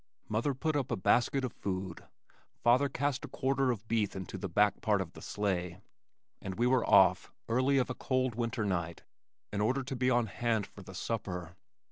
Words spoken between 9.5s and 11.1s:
in order to be on hand for the